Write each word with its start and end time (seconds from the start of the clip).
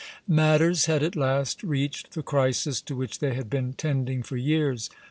Matters 0.27 0.85
had 0.87 1.03
at 1.03 1.15
last 1.15 1.61
reached 1.61 2.13
the 2.13 2.23
crisis 2.23 2.81
to 2.81 2.95
which 2.95 3.19
they 3.19 3.35
had 3.35 3.51
been 3.51 3.73
tending 3.73 4.23
for 4.23 4.35
years. 4.35 4.89